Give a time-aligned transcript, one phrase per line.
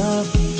[0.00, 0.51] love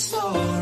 [0.00, 0.59] sola.